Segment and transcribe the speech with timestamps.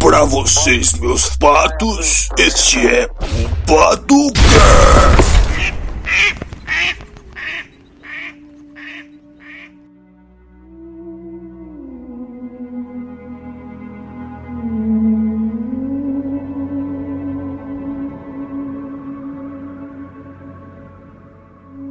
[0.00, 5.28] Para vocês, meus patos, este é o Paducast.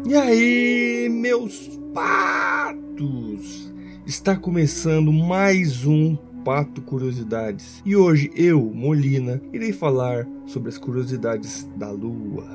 [0.05, 3.76] E aí, meus patos!
[4.07, 6.15] Está começando mais um
[6.45, 7.83] Pato Curiosidades.
[7.85, 12.47] E hoje eu, Molina, irei falar sobre as curiosidades da Lua.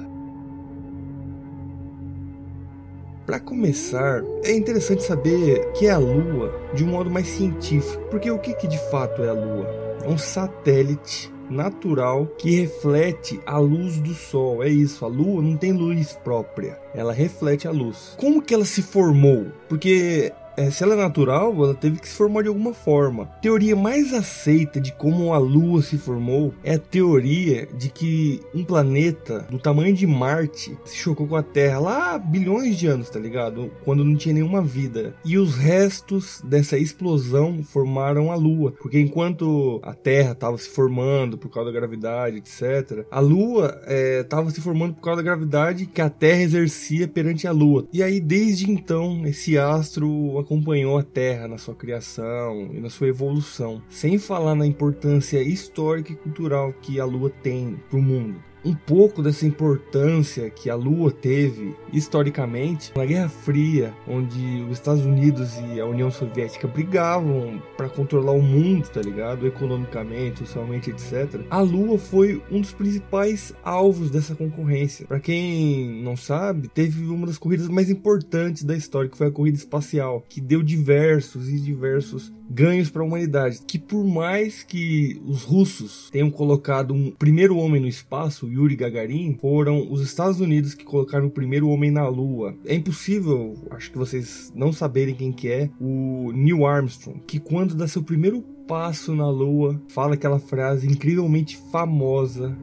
[3.27, 8.30] Para começar, é interessante saber que é a Lua de um modo mais científico, porque
[8.30, 9.66] o que, que de fato é a Lua?
[10.03, 14.62] É um satélite natural que reflete a luz do sol.
[14.62, 18.14] É isso, a lua não tem luz própria, ela reflete a luz.
[18.16, 19.48] Como que ela se formou?
[19.69, 23.24] Porque é, se ela é natural, ela teve que se formar de alguma forma.
[23.24, 28.41] A teoria mais aceita de como a Lua se formou é a teoria de que
[28.55, 32.86] um planeta do tamanho de Marte se chocou com a Terra lá há bilhões de
[32.86, 33.70] anos, tá ligado?
[33.84, 35.14] Quando não tinha nenhuma vida.
[35.25, 38.73] E os restos dessa explosão formaram a Lua.
[38.80, 43.80] Porque enquanto a Terra estava se formando por causa da gravidade, etc., a Lua
[44.20, 47.86] estava é, se formando por causa da gravidade que a Terra exercia perante a Lua.
[47.92, 53.09] E aí, desde então, esse astro acompanhou a Terra na sua criação e na sua
[53.09, 58.52] evolução, sem falar na importância histórica e cultural que a Lua tem para o mundo
[58.64, 65.05] um pouco dessa importância que a Lua teve historicamente na Guerra Fria, onde os Estados
[65.05, 69.46] Unidos e a União Soviética brigavam para controlar o mundo, tá ligado?
[69.46, 71.40] Economicamente, socialmente, etc.
[71.50, 75.06] A Lua foi um dos principais alvos dessa concorrência.
[75.06, 79.33] Para quem não sabe, teve uma das corridas mais importantes da história, que foi a
[79.33, 83.60] corrida espacial, que deu diversos e diversos ganhos para a humanidade.
[83.66, 89.39] Que por mais que os russos tenham colocado um primeiro homem no espaço, Yuri Gagarin,
[89.41, 92.55] foram os Estados Unidos que colocaram o primeiro homem na Lua.
[92.67, 97.74] É impossível, acho que vocês não saberem quem que é, o Neil Armstrong, que quando
[97.74, 102.57] dá seu primeiro passo na Lua, fala aquela frase incrivelmente famosa.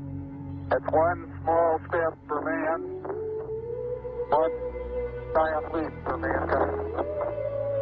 [0.72, 2.82] It's one small step for man,
[4.32, 4.52] one
[5.34, 6.20] giant leap for.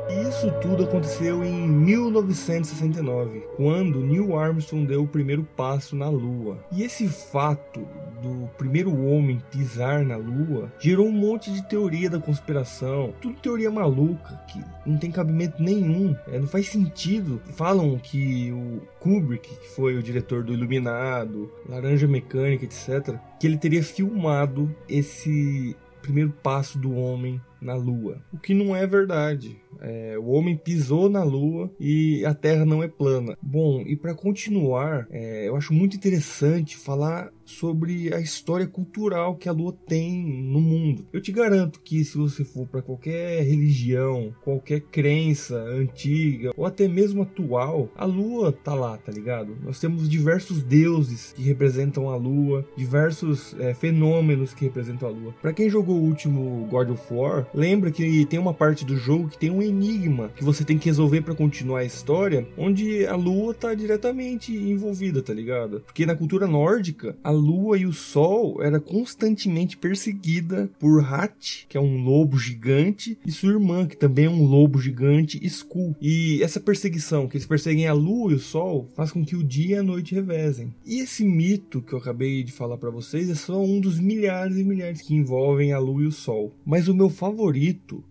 [0.09, 6.63] Isso tudo aconteceu em 1969, quando Neil Armstrong deu o primeiro passo na Lua.
[6.71, 7.85] E esse fato
[8.21, 13.69] do primeiro homem pisar na Lua gerou um monte de teoria da conspiração, tudo teoria
[13.69, 17.41] maluca que não tem cabimento nenhum, é, não faz sentido.
[17.55, 23.57] Falam que o Kubrick, que foi o diretor do Iluminado, Laranja Mecânica, etc., que ele
[23.57, 29.57] teria filmado esse primeiro passo do homem na Lua, o que não é verdade.
[29.79, 33.37] É, o homem pisou na Lua e a Terra não é plana.
[33.41, 39.47] Bom, e para continuar, é, eu acho muito interessante falar sobre a história cultural que
[39.47, 41.05] a Lua tem no mundo.
[41.13, 46.87] Eu te garanto que se você for para qualquer religião, qualquer crença antiga ou até
[46.87, 49.57] mesmo atual, a Lua tá lá, tá ligado?
[49.63, 55.33] Nós temos diversos deuses que representam a Lua, diversos é, fenômenos que representam a Lua.
[55.41, 59.29] Para quem jogou o último God of War, lembra que tem uma parte do jogo
[59.29, 63.15] que tem um enigma que você tem que resolver para continuar a história, onde a
[63.15, 65.81] lua tá diretamente envolvida, tá ligado?
[65.81, 71.77] Porque na cultura nórdica, a lua e o sol era constantemente perseguida por Hat, que
[71.77, 75.95] é um lobo gigante, e sua irmã, que também é um lobo gigante, Skull.
[76.01, 79.43] E essa perseguição, que eles perseguem a lua e o sol, faz com que o
[79.43, 80.73] dia e a noite revezem.
[80.85, 84.57] E esse mito que eu acabei de falar para vocês é só um dos milhares
[84.57, 86.53] e milhares que envolvem a lua e o sol.
[86.65, 87.36] Mas o meu favorito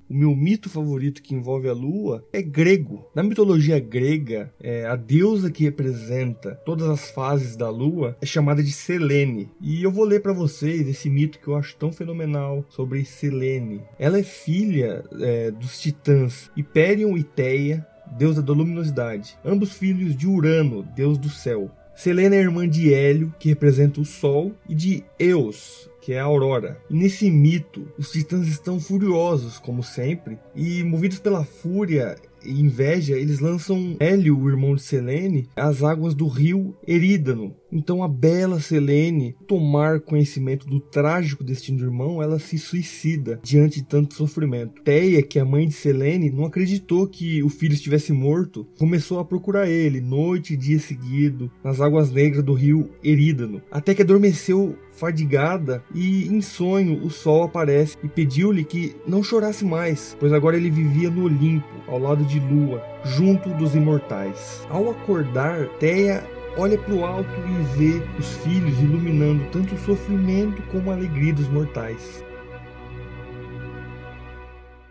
[0.08, 3.04] o meu mito favorito que envolve a lua é grego.
[3.14, 8.62] Na mitologia grega, é, a deusa que representa todas as fases da lua é chamada
[8.62, 9.50] de Selene.
[9.60, 13.82] E eu vou ler para vocês esse mito que eu acho tão fenomenal sobre Selene.
[13.98, 20.26] Ela é filha é, dos titãs Hyperion e Theia, deusa da luminosidade, ambos filhos de
[20.26, 21.70] Urano, deus do céu.
[21.96, 26.24] Selene é irmã de Hélio, que representa o Sol, e de Eos, que é a
[26.24, 26.78] Aurora.
[26.90, 33.16] E nesse mito, os titãs estão furiosos, como sempre, e movidos pela fúria e inveja,
[33.16, 38.60] eles lançam Hélio, o irmão de Selene, às águas do rio Erídano, Então a bela
[38.60, 44.82] Selene, tomar conhecimento do trágico destino do irmão, ela se suicida diante de tanto sofrimento.
[44.82, 49.18] Teia, que é a mãe de Selene, não acreditou que o filho estivesse morto, começou
[49.18, 54.02] a procurar ele noite e dia seguido nas águas negras do rio Erídano, até que
[54.02, 60.32] adormeceu fadigada e em sonho o sol aparece e pediu-lhe que não chorasse mais, pois
[60.32, 64.66] agora ele vivia no Olimpo, ao lado de Lua, junto dos imortais.
[64.70, 66.24] Ao acordar, Teia
[66.56, 71.32] olha para o alto e vê os filhos iluminando tanto o sofrimento como a alegria
[71.32, 72.24] dos mortais.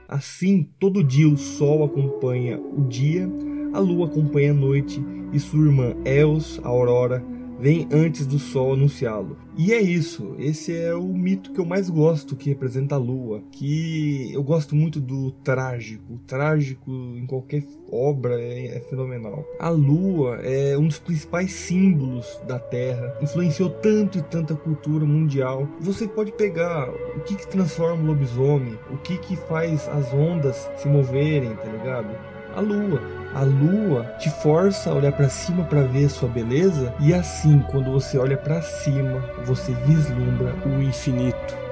[0.08, 3.28] Assim, todo dia o sol acompanha o dia,
[3.74, 5.04] a lua acompanha a noite
[5.34, 7.24] e sua irmã Els, a aurora,
[7.60, 9.38] vem antes do sol anunciá-lo.
[9.58, 13.42] E é isso, esse é o mito que eu mais gosto que representa a lua,
[13.52, 19.46] que eu gosto muito do trágico, o trágico em qualquer obra é, é, fenomenal.
[19.60, 25.68] A lua é um dos principais símbolos da Terra, influenciou tanto e tanta cultura mundial.
[25.80, 30.70] Você pode pegar o que, que transforma o lobisomem, o que, que faz as ondas
[30.76, 32.35] se moverem, tá ligado?
[32.56, 37.14] A lua a lua te força a olhar para cima para ver sua beleza, e
[37.14, 41.65] assim, quando você olha para cima, você vislumbra o infinito.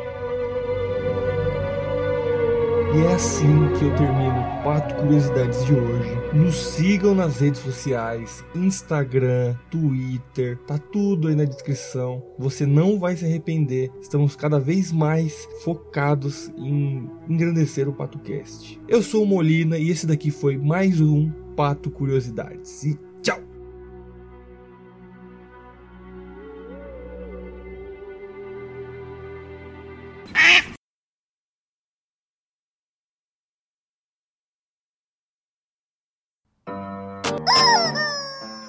[2.95, 6.12] E é assim que eu termino o Pato Curiosidades de hoje.
[6.31, 12.24] Nos sigam nas redes sociais, Instagram, Twitter, tá tudo aí na descrição.
[12.38, 13.92] Você não vai se arrepender.
[14.00, 18.80] Estamos cada vez mais focados em engrandecer o PatoCast.
[18.88, 22.84] Eu sou o Molina e esse daqui foi mais um Pato Curiosidades.
[22.84, 23.00] E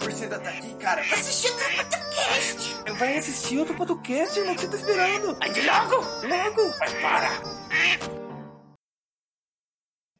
[0.00, 1.00] Você ainda tá aqui, cara?
[1.00, 2.93] Assistir outro podcast.
[2.99, 4.55] Vai assistir outro podcast, irmão.
[4.55, 5.38] O que você tá esperando?
[5.38, 5.97] Vai de logo.
[6.26, 6.79] Logo.
[6.79, 7.31] Vai para.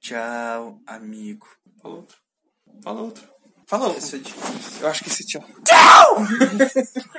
[0.01, 1.47] Tchau, amigo.
[1.81, 2.17] Fala outro.
[2.83, 3.29] Fala outro.
[3.67, 3.99] Fala outro.
[3.99, 4.83] Esse é difícil.
[4.83, 5.45] Eu acho que esse tchau.
[5.65, 6.17] Tchau!